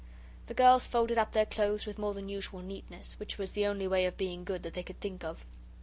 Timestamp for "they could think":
4.73-5.23